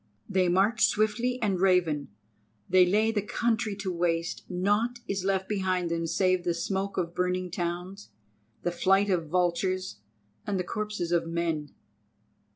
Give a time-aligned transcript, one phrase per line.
[0.27, 2.07] They march swiftly and raven,
[2.67, 7.51] they lay the country waste, naught is left behind them save the smoke of burning
[7.51, 8.09] towns,
[8.63, 9.97] the flight of vultures,
[10.47, 11.75] and the corpses of men."